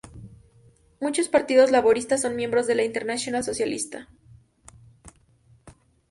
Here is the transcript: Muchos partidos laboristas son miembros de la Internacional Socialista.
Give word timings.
Muchos 0.99 1.27
partidos 1.29 1.69
laboristas 1.69 2.21
son 2.23 2.35
miembros 2.35 2.65
de 2.65 2.73
la 2.73 2.81
Internacional 2.83 3.43
Socialista. 3.43 4.09